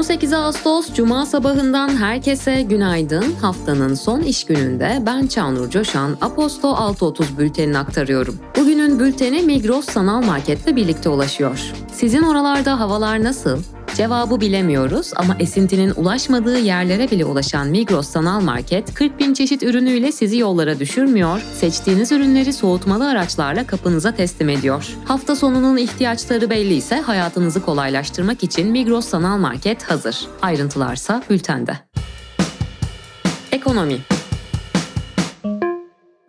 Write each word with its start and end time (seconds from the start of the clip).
18 0.00 0.32
Ağustos 0.32 0.94
Cuma 0.94 1.26
sabahından 1.26 1.88
herkese 1.88 2.62
günaydın. 2.62 3.24
Haftanın 3.40 3.94
son 3.94 4.20
iş 4.20 4.44
gününde 4.44 5.02
ben 5.06 5.26
Çağnur 5.26 5.70
Coşan 5.70 6.16
Aposto 6.20 6.68
6.30 6.68 7.38
bültenini 7.38 7.78
aktarıyorum. 7.78 8.38
Bugünün 8.56 8.98
bülteni 8.98 9.42
Migros 9.42 9.86
Sanal 9.86 10.22
Market'le 10.22 10.76
birlikte 10.76 11.08
ulaşıyor. 11.08 11.72
Sizin 11.92 12.22
oralarda 12.22 12.80
havalar 12.80 13.24
nasıl? 13.24 13.62
Cevabı 14.00 14.40
bilemiyoruz 14.40 15.12
ama 15.16 15.36
esintinin 15.38 15.92
ulaşmadığı 15.96 16.58
yerlere 16.58 17.10
bile 17.10 17.24
ulaşan 17.24 17.68
Migros 17.68 18.08
Sanal 18.08 18.40
Market 18.40 18.94
40 18.94 19.18
bin 19.18 19.34
çeşit 19.34 19.62
ürünüyle 19.62 20.12
sizi 20.12 20.38
yollara 20.38 20.78
düşürmüyor, 20.78 21.40
seçtiğiniz 21.54 22.12
ürünleri 22.12 22.52
soğutmalı 22.52 23.08
araçlarla 23.10 23.66
kapınıza 23.66 24.14
teslim 24.14 24.48
ediyor. 24.48 24.96
Hafta 25.04 25.36
sonunun 25.36 25.76
ihtiyaçları 25.76 26.50
belli 26.50 26.74
ise 26.74 27.00
hayatınızı 27.00 27.62
kolaylaştırmak 27.62 28.44
için 28.44 28.70
Migros 28.70 29.06
Sanal 29.06 29.38
Market 29.38 29.82
hazır. 29.82 30.26
Ayrıntılarsa 30.42 31.22
bültende. 31.30 31.78
Ekonomi 33.52 33.98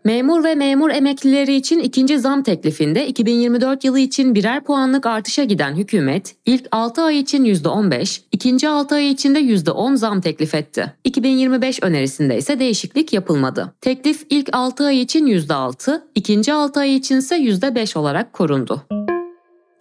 Memur 0.03 0.43
ve 0.43 0.55
memur 0.55 0.89
emeklileri 0.89 1.55
için 1.55 1.79
ikinci 1.79 2.19
zam 2.19 2.43
teklifinde 2.43 3.07
2024 3.07 3.83
yılı 3.83 3.99
için 3.99 4.35
birer 4.35 4.63
puanlık 4.63 5.05
artışa 5.05 5.43
giden 5.43 5.75
hükümet 5.75 6.35
ilk 6.45 6.67
6 6.71 7.01
ay 7.01 7.19
için 7.19 7.45
%15, 7.45 8.21
ikinci 8.31 8.69
6 8.69 8.95
ay 8.95 9.11
için 9.11 9.35
de 9.35 9.39
%10 9.39 9.95
zam 9.97 10.21
teklif 10.21 10.55
etti. 10.55 10.93
2025 11.03 11.83
önerisinde 11.83 12.37
ise 12.37 12.59
değişiklik 12.59 13.13
yapılmadı. 13.13 13.73
Teklif 13.81 14.25
ilk 14.29 14.49
6 14.51 14.85
ay 14.85 15.01
için 15.01 15.27
%6, 15.27 16.01
ikinci 16.15 16.53
6 16.53 16.79
ay 16.79 16.95
için 16.95 17.17
ise 17.17 17.35
%5 17.35 17.97
olarak 17.97 18.33
korundu. 18.33 18.81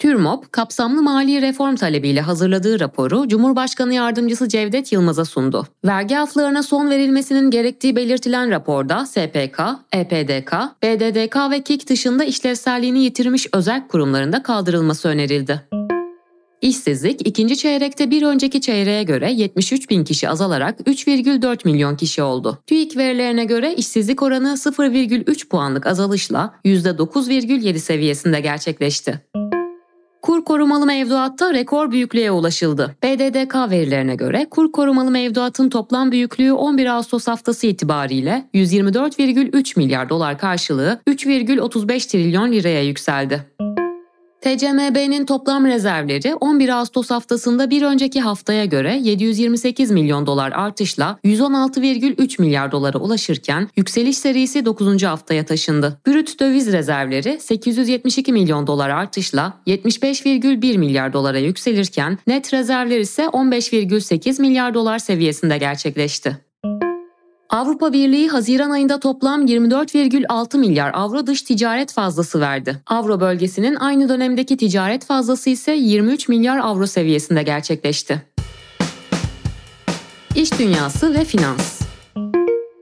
TÜRMOP, 0.01 0.53
kapsamlı 0.53 1.03
mali 1.03 1.43
reform 1.43 1.77
talebiyle 1.77 2.20
hazırladığı 2.20 2.81
raporu 2.81 3.29
Cumhurbaşkanı 3.29 3.95
Yardımcısı 3.95 4.48
Cevdet 4.48 4.93
Yılmaz'a 4.93 5.25
sundu. 5.25 5.67
Vergi 5.84 6.19
aflarına 6.19 6.62
son 6.62 6.91
verilmesinin 6.91 7.51
gerektiği 7.51 7.97
belirtilen 7.97 8.51
raporda 8.51 9.06
SPK, 9.06 9.61
EPDK, 9.93 10.53
BDDK 10.83 11.37
ve 11.51 11.62
KİK 11.62 11.89
dışında 11.89 12.25
işlevselliğini 12.25 12.98
yitirmiş 12.98 13.47
özel 13.53 13.89
kurumlarında 13.89 14.43
kaldırılması 14.43 15.09
önerildi. 15.09 15.61
İşsizlik 16.62 17.27
ikinci 17.27 17.56
çeyrekte 17.56 18.11
bir 18.11 18.23
önceki 18.23 18.61
çeyreğe 18.61 19.03
göre 19.03 19.33
73 19.33 19.91
bin 19.91 20.05
kişi 20.05 20.28
azalarak 20.28 20.81
3,4 20.81 21.59
milyon 21.65 21.97
kişi 21.97 22.23
oldu. 22.23 22.59
TÜİK 22.67 22.97
verilerine 22.97 23.45
göre 23.45 23.75
işsizlik 23.75 24.23
oranı 24.23 24.48
0,3 24.48 25.48
puanlık 25.48 25.87
azalışla 25.87 26.55
%9,7 26.65 27.78
seviyesinde 27.78 28.41
gerçekleşti. 28.41 29.21
Kur 30.22 30.44
korumalı 30.44 30.86
mevduatta 30.86 31.54
rekor 31.54 31.90
büyüklüğe 31.90 32.30
ulaşıldı. 32.30 32.96
BDDK 33.02 33.54
verilerine 33.70 34.14
göre 34.14 34.46
kur 34.50 34.72
korumalı 34.72 35.10
mevduatın 35.10 35.68
toplam 35.70 36.12
büyüklüğü 36.12 36.52
11 36.52 36.86
Ağustos 36.86 37.28
haftası 37.28 37.66
itibariyle 37.66 38.48
124,3 38.54 39.78
milyar 39.78 40.08
dolar 40.08 40.38
karşılığı 40.38 41.00
3,35 41.08 42.10
trilyon 42.10 42.52
liraya 42.52 42.82
yükseldi. 42.82 43.46
TCMB'nin 44.41 45.27
toplam 45.27 45.66
rezervleri 45.66 46.34
11 46.34 46.69
Ağustos 46.69 47.10
haftasında 47.10 47.70
bir 47.70 47.83
önceki 47.83 48.20
haftaya 48.20 48.64
göre 48.64 48.97
728 49.02 49.91
milyon 49.91 50.27
dolar 50.27 50.52
artışla 50.52 51.19
116,3 51.24 52.41
milyar 52.41 52.72
dolara 52.72 52.98
ulaşırken 52.98 53.69
yükseliş 53.77 54.19
serisi 54.19 54.64
9. 54.64 55.02
haftaya 55.02 55.44
taşındı. 55.44 56.00
Brüt 56.06 56.41
döviz 56.41 56.72
rezervleri 56.72 57.41
872 57.41 58.32
milyon 58.32 58.66
dolar 58.66 58.88
artışla 58.88 59.55
75,1 59.66 60.78
milyar 60.78 61.12
dolara 61.12 61.38
yükselirken 61.38 62.19
net 62.26 62.54
rezervler 62.54 62.98
ise 62.98 63.22
15,8 63.22 64.41
milyar 64.41 64.75
dolar 64.75 64.98
seviyesinde 64.98 65.59
gerçekleşti. 65.59 66.50
Avrupa 67.50 67.93
Birliği 67.93 68.28
Haziran 68.28 68.71
ayında 68.71 69.00
toplam 69.00 69.47
24,6 69.47 70.59
milyar 70.59 70.91
avro 70.94 71.27
dış 71.27 71.43
ticaret 71.43 71.93
fazlası 71.93 72.41
verdi. 72.41 72.83
Avro 72.87 73.21
bölgesinin 73.21 73.75
aynı 73.75 74.09
dönemdeki 74.09 74.56
ticaret 74.56 75.05
fazlası 75.05 75.50
ise 75.50 75.72
23 75.72 76.28
milyar 76.28 76.59
avro 76.59 76.87
seviyesinde 76.87 77.43
gerçekleşti. 77.43 78.22
İş 80.34 80.59
dünyası 80.59 81.15
ve 81.15 81.25
finans 81.25 81.81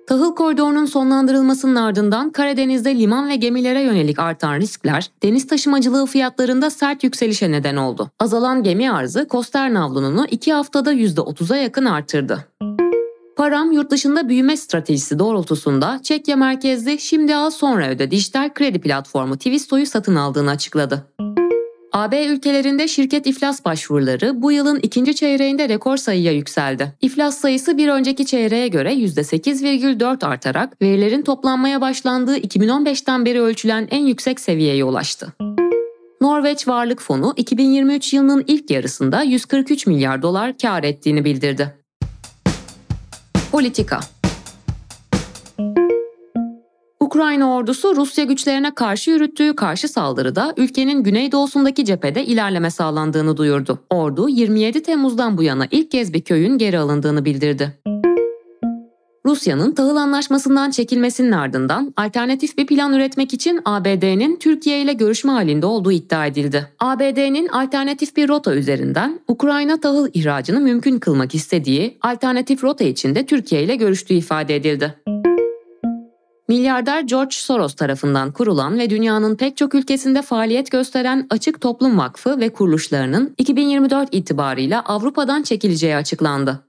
Tahıl 0.06 0.34
koridorunun 0.34 0.86
sonlandırılmasının 0.86 1.74
ardından 1.74 2.30
Karadeniz'de 2.30 2.98
liman 2.98 3.28
ve 3.28 3.36
gemilere 3.36 3.82
yönelik 3.82 4.18
artan 4.18 4.54
riskler 4.54 5.10
deniz 5.22 5.46
taşımacılığı 5.46 6.06
fiyatlarında 6.06 6.70
sert 6.70 7.04
yükselişe 7.04 7.50
neden 7.50 7.76
oldu. 7.76 8.10
Azalan 8.18 8.62
gemi 8.62 8.92
arzı 8.92 9.28
Koster 9.28 9.74
navlununu 9.74 10.26
2 10.30 10.52
haftada 10.52 10.94
%30'a 10.94 11.56
yakın 11.56 11.84
artırdı. 11.84 12.44
Param 13.38 13.72
yurt 13.72 13.90
dışında 13.90 14.28
büyüme 14.28 14.56
stratejisi 14.56 15.18
doğrultusunda 15.18 16.00
Çekya 16.02 16.36
merkezli 16.36 16.98
Şimdi 16.98 17.34
Al 17.34 17.50
Sonra 17.50 17.88
Öde 17.88 18.10
dijital 18.10 18.54
kredi 18.54 18.80
platformu 18.80 19.36
Twisto'yu 19.36 19.86
satın 19.86 20.14
aldığını 20.14 20.50
açıkladı. 20.50 21.06
AB 21.92 22.26
ülkelerinde 22.26 22.88
şirket 22.88 23.26
iflas 23.26 23.64
başvuruları 23.64 24.42
bu 24.42 24.52
yılın 24.52 24.80
ikinci 24.82 25.14
çeyreğinde 25.14 25.68
rekor 25.68 25.96
sayıya 25.96 26.32
yükseldi. 26.32 26.92
İflas 27.00 27.38
sayısı 27.38 27.78
bir 27.78 27.88
önceki 27.88 28.26
çeyreğe 28.26 28.68
göre 28.68 28.94
%8,4 28.94 30.26
artarak 30.26 30.82
verilerin 30.82 31.22
toplanmaya 31.22 31.80
başlandığı 31.80 32.38
2015'ten 32.38 33.24
beri 33.24 33.40
ölçülen 33.40 33.88
en 33.90 34.06
yüksek 34.06 34.40
seviyeye 34.40 34.84
ulaştı. 34.84 35.32
Norveç 36.20 36.68
Varlık 36.68 37.02
Fonu 37.02 37.34
2023 37.36 38.14
yılının 38.14 38.44
ilk 38.46 38.70
yarısında 38.70 39.22
143 39.22 39.86
milyar 39.86 40.22
dolar 40.22 40.58
kar 40.58 40.84
ettiğini 40.84 41.24
bildirdi. 41.24 41.78
Politika 43.52 44.00
Ukrayna 47.00 47.54
ordusu 47.54 47.96
Rusya 47.96 48.24
güçlerine 48.24 48.74
karşı 48.74 49.10
yürüttüğü 49.10 49.56
karşı 49.56 49.88
saldırıda 49.88 50.54
ülkenin 50.56 51.02
güneydoğusundaki 51.02 51.84
cephede 51.84 52.24
ilerleme 52.24 52.70
sağlandığını 52.70 53.36
duyurdu. 53.36 53.78
Ordu 53.90 54.28
27 54.28 54.82
Temmuz'dan 54.82 55.38
bu 55.38 55.42
yana 55.42 55.66
ilk 55.70 55.90
kez 55.90 56.12
bir 56.12 56.20
köyün 56.20 56.58
geri 56.58 56.78
alındığını 56.78 57.24
bildirdi. 57.24 57.78
Rusya'nın 59.28 59.72
tahıl 59.72 59.96
anlaşmasından 59.96 60.70
çekilmesinin 60.70 61.32
ardından 61.32 61.94
alternatif 61.96 62.58
bir 62.58 62.66
plan 62.66 62.92
üretmek 62.92 63.34
için 63.34 63.60
ABD'nin 63.64 64.36
Türkiye 64.36 64.82
ile 64.82 64.92
görüşme 64.92 65.32
halinde 65.32 65.66
olduğu 65.66 65.92
iddia 65.92 66.26
edildi. 66.26 66.68
ABD'nin 66.80 67.48
alternatif 67.48 68.16
bir 68.16 68.28
rota 68.28 68.54
üzerinden 68.54 69.20
Ukrayna 69.28 69.80
tahıl 69.80 70.08
ihracını 70.14 70.60
mümkün 70.60 70.98
kılmak 70.98 71.34
istediği 71.34 71.98
alternatif 72.02 72.64
rota 72.64 72.84
içinde 72.84 73.26
Türkiye 73.26 73.62
ile 73.62 73.76
görüştüğü 73.76 74.14
ifade 74.14 74.56
edildi. 74.56 74.94
Milyarder 76.48 77.00
George 77.00 77.36
Soros 77.36 77.74
tarafından 77.74 78.32
kurulan 78.32 78.78
ve 78.78 78.90
dünyanın 78.90 79.36
pek 79.36 79.56
çok 79.56 79.74
ülkesinde 79.74 80.22
faaliyet 80.22 80.70
gösteren 80.70 81.26
Açık 81.30 81.60
Toplum 81.60 81.98
Vakfı 81.98 82.40
ve 82.40 82.48
kuruluşlarının 82.48 83.34
2024 83.38 84.08
itibarıyla 84.12 84.82
Avrupa'dan 84.82 85.42
çekileceği 85.42 85.96
açıklandı. 85.96 86.64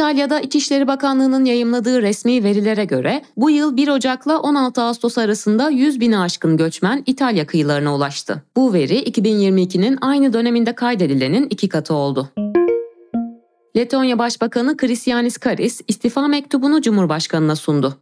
İtalya'da 0.00 0.40
İçişleri 0.40 0.86
Bakanlığı'nın 0.86 1.44
yayımladığı 1.44 2.02
resmi 2.02 2.44
verilere 2.44 2.84
göre 2.84 3.22
bu 3.36 3.50
yıl 3.50 3.76
1 3.76 3.88
Ocak'la 3.88 4.38
16 4.40 4.82
Ağustos 4.82 5.18
arasında 5.18 5.70
100 5.70 6.00
bini 6.00 6.18
aşkın 6.18 6.56
göçmen 6.56 7.02
İtalya 7.06 7.46
kıyılarına 7.46 7.94
ulaştı. 7.94 8.42
Bu 8.56 8.72
veri 8.72 9.02
2022'nin 9.02 9.98
aynı 10.00 10.32
döneminde 10.32 10.74
kaydedilenin 10.74 11.46
iki 11.50 11.68
katı 11.68 11.94
oldu. 11.94 12.28
Letonya 13.76 14.18
Başbakanı 14.18 14.76
Christianis 14.76 15.38
Karis 15.38 15.80
istifa 15.88 16.28
mektubunu 16.28 16.82
Cumhurbaşkanı'na 16.82 17.56
sundu. 17.56 17.96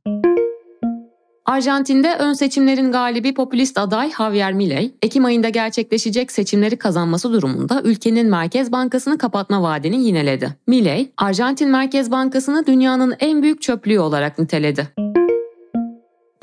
Arjantin'de 1.48 2.14
ön 2.18 2.32
seçimlerin 2.32 2.92
galibi 2.92 3.34
popülist 3.34 3.78
aday 3.78 4.10
Javier 4.18 4.52
Milei, 4.52 4.94
Ekim 5.02 5.24
ayında 5.24 5.48
gerçekleşecek 5.48 6.32
seçimleri 6.32 6.76
kazanması 6.76 7.32
durumunda 7.32 7.80
ülkenin 7.84 8.30
Merkez 8.30 8.72
Bankası'nı 8.72 9.18
kapatma 9.18 9.62
vaadini 9.62 10.04
yineledi. 10.04 10.56
Milei, 10.66 11.12
Arjantin 11.16 11.68
Merkez 11.68 12.10
Bankası'nı 12.10 12.66
dünyanın 12.66 13.14
en 13.20 13.42
büyük 13.42 13.62
çöplüğü 13.62 14.00
olarak 14.00 14.38
niteledi. 14.38 14.88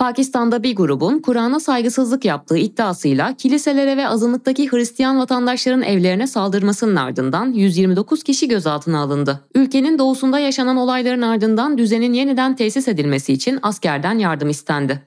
Pakistan'da 0.06 0.64
bir 0.64 0.76
grubun 0.76 1.20
Kur'an'a 1.20 1.60
saygısızlık 1.60 2.26
yaptığı 2.26 2.58
iddiasıyla 2.58 3.34
kiliselere 3.34 3.98
ve 3.98 4.08
azınlıktaki 4.08 4.72
Hristiyan 4.72 5.20
vatandaşların 5.20 5.82
evlerine 5.82 6.28
saldırmasının 6.28 6.96
ardından 6.96 7.54
129 7.54 8.24
kişi 8.24 8.48
gözaltına 8.48 9.00
alındı. 9.00 9.40
Ülkenin 9.56 10.00
doğusunda 10.00 10.40
yaşanan 10.40 10.78
olayların 10.78 11.22
ardından 11.22 11.78
düzenin 11.78 12.14
yeniden 12.14 12.56
tesis 12.56 12.88
edilmesi 12.88 13.34
için 13.34 13.60
askerden 13.62 14.18
yardım 14.18 14.50
istendi. 14.50 15.02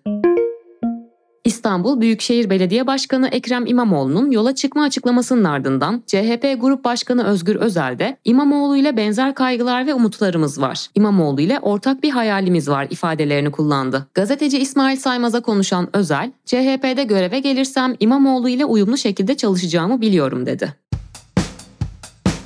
İstanbul 1.49 2.01
Büyükşehir 2.01 2.51
Belediye 2.51 2.87
Başkanı 2.87 3.29
Ekrem 3.29 3.67
İmamoğlu'nun 3.67 4.31
yola 4.31 4.55
çıkma 4.55 4.83
açıklamasının 4.83 5.45
ardından 5.45 6.03
CHP 6.07 6.57
Grup 6.61 6.85
Başkanı 6.85 7.25
Özgür 7.25 7.57
Özel 7.57 7.99
de 7.99 8.17
İmamoğlu 8.25 8.77
ile 8.77 8.97
benzer 8.97 9.35
kaygılar 9.35 9.87
ve 9.87 9.95
umutlarımız 9.95 10.61
var. 10.61 10.87
İmamoğlu 10.95 11.41
ile 11.41 11.59
ortak 11.61 12.03
bir 12.03 12.11
hayalimiz 12.11 12.69
var 12.69 12.87
ifadelerini 12.91 13.51
kullandı. 13.51 14.07
Gazeteci 14.15 14.59
İsmail 14.59 14.97
Saymaz'a 14.97 15.41
konuşan 15.41 15.89
Özel, 15.93 16.33
CHP'de 16.47 17.05
göreve 17.05 17.41
gelirsem 17.41 17.95
İmamoğlu 18.01 18.49
ile 18.49 18.65
uyumlu 18.65 18.97
şekilde 18.97 19.37
çalışacağımı 19.37 20.01
biliyorum 20.01 20.47
dedi. 20.47 20.75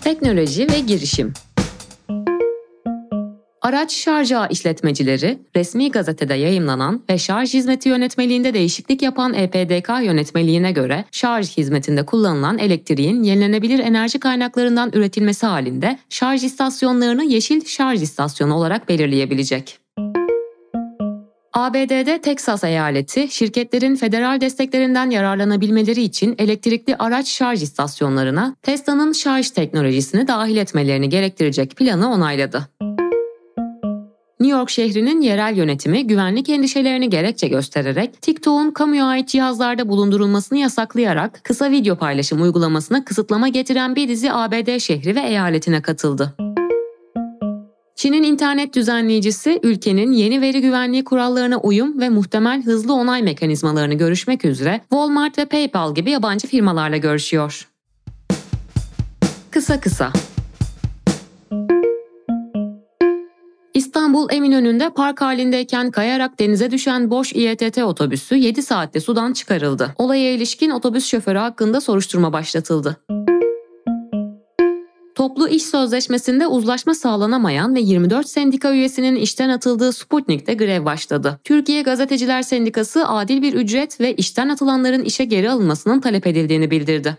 Teknoloji 0.00 0.70
ve 0.70 0.81
girişim 0.81 1.32
Araç 3.62 3.93
şarj 3.94 4.32
ağı 4.32 4.49
işletmecileri, 4.50 5.38
resmi 5.56 5.91
gazetede 5.91 6.35
yayımlanan 6.35 7.03
ve 7.11 7.19
şarj 7.19 7.55
hizmeti 7.55 7.88
yönetmeliğinde 7.88 8.55
değişiklik 8.55 9.03
yapan 9.03 9.35
EPDK 9.35 9.88
yönetmeliğine 10.03 10.73
göre 10.73 11.05
şarj 11.11 11.56
hizmetinde 11.56 12.06
kullanılan 12.06 12.59
elektriğin 12.59 13.23
yenilenebilir 13.23 13.79
enerji 13.79 14.20
kaynaklarından 14.20 14.91
üretilmesi 14.93 15.47
halinde 15.47 15.99
şarj 16.11 16.44
istasyonlarını 16.44 17.25
yeşil 17.25 17.64
şarj 17.64 18.03
istasyonu 18.03 18.55
olarak 18.55 18.88
belirleyebilecek. 18.88 19.79
ABD'de 21.53 22.20
Teksas 22.20 22.64
eyaleti 22.64 23.29
şirketlerin 23.31 23.97
federal 23.97 24.41
desteklerinden 24.41 25.11
yararlanabilmeleri 25.11 26.03
için 26.03 26.35
elektrikli 26.38 26.97
araç 26.97 27.29
şarj 27.29 27.62
istasyonlarına 27.62 28.56
Tesla'nın 28.62 29.12
şarj 29.12 29.50
teknolojisini 29.50 30.29
dahil 30.29 30.56
etmelerini 30.56 31.09
gerektirecek 31.09 31.76
planı 31.76 32.12
onayladı. 32.12 32.69
New 34.42 34.58
York 34.58 34.70
şehrinin 34.70 35.20
yerel 35.20 35.56
yönetimi 35.56 36.06
güvenlik 36.06 36.48
endişelerini 36.48 37.10
gerekçe 37.10 37.48
göstererek 37.48 38.22
TikTok'un 38.22 38.70
kamuya 38.70 39.06
ait 39.06 39.28
cihazlarda 39.28 39.88
bulundurulmasını 39.88 40.58
yasaklayarak 40.58 41.40
kısa 41.44 41.70
video 41.70 41.96
paylaşım 41.96 42.42
uygulamasına 42.42 43.04
kısıtlama 43.04 43.48
getiren 43.48 43.96
bir 43.96 44.08
dizi 44.08 44.32
ABD 44.32 44.78
şehri 44.78 45.16
ve 45.16 45.20
eyaletine 45.20 45.82
katıldı. 45.82 46.34
Çin'in 47.96 48.22
internet 48.22 48.74
düzenleyicisi 48.74 49.60
ülkenin 49.62 50.12
yeni 50.12 50.40
veri 50.40 50.60
güvenliği 50.60 51.04
kurallarına 51.04 51.58
uyum 51.58 52.00
ve 52.00 52.08
muhtemel 52.08 52.62
hızlı 52.62 52.94
onay 52.94 53.22
mekanizmalarını 53.22 53.94
görüşmek 53.94 54.44
üzere 54.44 54.80
Walmart 54.90 55.38
ve 55.38 55.44
PayPal 55.44 55.94
gibi 55.94 56.10
yabancı 56.10 56.48
firmalarla 56.48 56.96
görüşüyor. 56.96 57.68
Kısa 59.50 59.80
kısa 59.80 60.12
İstanbul 64.22 64.36
Eminönü'nde 64.36 64.90
park 64.90 65.20
halindeyken 65.20 65.90
kayarak 65.90 66.38
denize 66.38 66.70
düşen 66.70 67.10
boş 67.10 67.32
İETT 67.32 67.78
otobüsü 67.78 68.34
7 68.34 68.62
saatte 68.62 69.00
sudan 69.00 69.32
çıkarıldı. 69.32 69.94
Olaya 69.98 70.32
ilişkin 70.32 70.70
otobüs 70.70 71.06
şoförü 71.06 71.38
hakkında 71.38 71.80
soruşturma 71.80 72.32
başlatıldı. 72.32 72.96
Toplu 75.14 75.48
iş 75.48 75.62
sözleşmesinde 75.62 76.46
uzlaşma 76.46 76.94
sağlanamayan 76.94 77.74
ve 77.74 77.80
24 77.80 78.28
sendika 78.28 78.72
üyesinin 78.72 79.16
işten 79.16 79.48
atıldığı 79.48 79.92
Sputnik'te 79.92 80.54
grev 80.54 80.84
başladı. 80.84 81.40
Türkiye 81.44 81.82
Gazeteciler 81.82 82.42
Sendikası 82.42 83.08
adil 83.08 83.42
bir 83.42 83.54
ücret 83.54 84.00
ve 84.00 84.14
işten 84.14 84.48
atılanların 84.48 85.02
işe 85.02 85.25
geri 85.25 85.50
alınmasının 85.50 86.00
talep 86.00 86.26
edildiğini 86.26 86.70
bildirdi. 86.70 87.16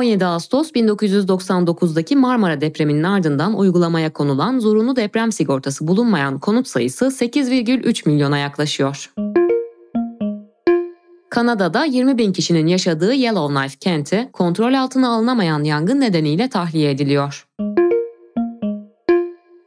17 0.00 0.26
Ağustos 0.26 0.70
1999'daki 0.70 2.16
Marmara 2.16 2.60
depreminin 2.60 3.02
ardından 3.02 3.58
uygulamaya 3.58 4.12
konulan 4.12 4.58
zorunlu 4.58 4.96
deprem 4.96 5.32
sigortası 5.32 5.88
bulunmayan 5.88 6.38
konut 6.38 6.68
sayısı 6.68 7.04
8,3 7.04 8.08
milyona 8.08 8.38
yaklaşıyor. 8.38 9.12
Kanada'da 11.30 11.84
20 11.84 12.18
bin 12.18 12.32
kişinin 12.32 12.66
yaşadığı 12.66 13.12
Yellowknife 13.12 13.76
kenti 13.80 14.28
kontrol 14.32 14.74
altına 14.74 15.08
alınamayan 15.08 15.64
yangın 15.64 16.00
nedeniyle 16.00 16.48
tahliye 16.48 16.90
ediliyor. 16.90 17.46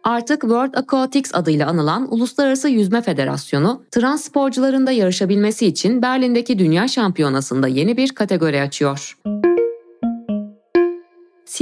Artık 0.04 0.42
World 0.42 0.74
Aquatics 0.74 1.36
adıyla 1.36 1.68
anılan 1.68 2.14
Uluslararası 2.14 2.70
Yüzme 2.70 3.02
Federasyonu, 3.02 3.84
trans 3.92 4.24
sporcuların 4.24 4.92
yarışabilmesi 4.92 5.66
için 5.68 6.02
Berlin'deki 6.02 6.60
Dünya 6.60 6.88
Şampiyonası'nda 6.88 7.68
yeni 7.68 7.98
bir 7.98 8.10
kategori 8.10 8.62
açıyor. 8.62 9.18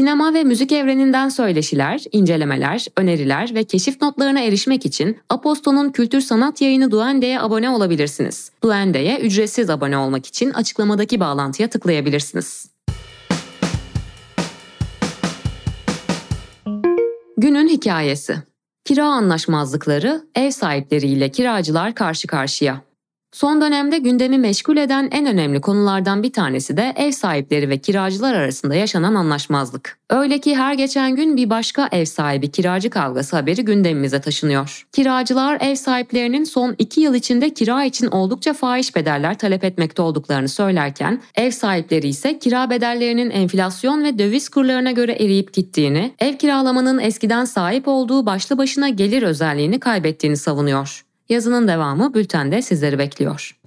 Sinema 0.01 0.33
ve 0.33 0.43
müzik 0.43 0.71
evreninden 0.71 1.29
söyleşiler, 1.29 2.03
incelemeler, 2.11 2.85
öneriler 2.97 3.55
ve 3.55 3.63
keşif 3.63 4.01
notlarına 4.01 4.39
erişmek 4.39 4.85
için 4.85 5.17
Aposto'nun 5.29 5.91
kültür 5.91 6.21
sanat 6.21 6.61
yayını 6.61 6.91
Duende'ye 6.91 7.39
abone 7.39 7.69
olabilirsiniz. 7.69 8.51
Duende'ye 8.63 9.19
ücretsiz 9.19 9.69
abone 9.69 9.97
olmak 9.97 10.25
için 10.25 10.49
açıklamadaki 10.49 11.19
bağlantıya 11.19 11.69
tıklayabilirsiniz. 11.69 12.71
Günün 17.37 17.67
hikayesi 17.67 18.35
Kira 18.85 19.05
anlaşmazlıkları, 19.05 20.25
ev 20.35 20.51
sahipleriyle 20.51 21.29
kiracılar 21.31 21.95
karşı 21.95 22.27
karşıya. 22.27 22.81
Son 23.31 23.61
dönemde 23.61 23.97
gündemi 23.97 24.37
meşgul 24.37 24.77
eden 24.77 25.09
en 25.11 25.25
önemli 25.25 25.61
konulardan 25.61 26.23
bir 26.23 26.33
tanesi 26.33 26.77
de 26.77 26.93
ev 26.95 27.11
sahipleri 27.11 27.69
ve 27.69 27.77
kiracılar 27.77 28.33
arasında 28.33 28.75
yaşanan 28.75 29.15
anlaşmazlık. 29.15 29.97
Öyle 30.09 30.39
ki 30.39 30.55
her 30.55 30.73
geçen 30.73 31.15
gün 31.15 31.37
bir 31.37 31.49
başka 31.49 31.89
ev 31.91 32.05
sahibi 32.05 32.51
kiracı 32.51 32.89
kavgası 32.89 33.35
haberi 33.35 33.65
gündemimize 33.65 34.21
taşınıyor. 34.21 34.87
Kiracılar 34.91 35.57
ev 35.61 35.75
sahiplerinin 35.75 36.43
son 36.43 36.75
2 36.77 37.01
yıl 37.01 37.13
içinde 37.13 37.53
kira 37.53 37.83
için 37.83 38.07
oldukça 38.07 38.53
fahiş 38.53 38.95
bedeller 38.95 39.37
talep 39.37 39.63
etmekte 39.63 40.01
olduklarını 40.01 40.49
söylerken, 40.49 41.21
ev 41.35 41.51
sahipleri 41.51 42.07
ise 42.07 42.39
kira 42.39 42.69
bedellerinin 42.69 43.29
enflasyon 43.29 44.03
ve 44.03 44.19
döviz 44.19 44.49
kurlarına 44.49 44.91
göre 44.91 45.11
eriyip 45.11 45.53
gittiğini, 45.53 46.13
ev 46.19 46.37
kiralamanın 46.37 46.99
eskiden 46.99 47.45
sahip 47.45 47.87
olduğu 47.87 48.25
başlı 48.25 48.57
başına 48.57 48.89
gelir 48.89 49.23
özelliğini 49.23 49.79
kaybettiğini 49.79 50.37
savunuyor. 50.37 51.10
Yazının 51.31 51.67
devamı 51.67 52.13
bültende 52.13 52.61
sizleri 52.61 52.99
bekliyor. 52.99 53.57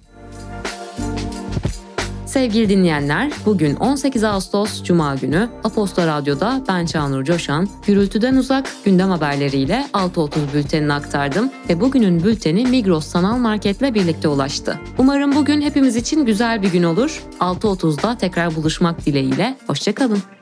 Sevgili 2.25 2.69
dinleyenler, 2.69 3.31
bugün 3.45 3.75
18 3.75 4.23
Ağustos 4.23 4.83
Cuma 4.83 5.15
günü 5.15 5.49
Aposto 5.63 6.07
Radyo'da 6.07 6.63
ben 6.67 6.85
Çağnur 6.85 7.23
Coşan, 7.23 7.67
gürültüden 7.87 8.35
uzak 8.35 8.69
gündem 8.85 9.09
haberleriyle 9.09 9.87
6.30 9.93 10.53
bültenini 10.53 10.93
aktardım 10.93 11.51
ve 11.69 11.81
bugünün 11.81 12.23
bülteni 12.23 12.67
Migros 12.67 13.05
Sanal 13.07 13.37
Market'le 13.37 13.93
birlikte 13.93 14.27
ulaştı. 14.27 14.79
Umarım 14.97 15.35
bugün 15.35 15.61
hepimiz 15.61 15.95
için 15.95 16.25
güzel 16.25 16.61
bir 16.61 16.71
gün 16.71 16.83
olur. 16.83 17.23
6.30'da 17.39 18.17
tekrar 18.17 18.55
buluşmak 18.55 19.05
dileğiyle, 19.05 19.57
hoşçakalın. 19.67 20.34